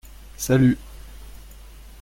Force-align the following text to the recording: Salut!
Salut! 0.35 0.79